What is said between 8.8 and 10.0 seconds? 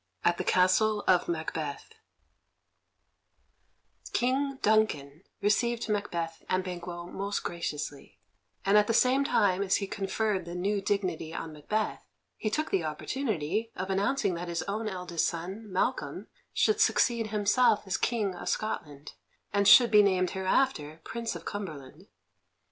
the same time as he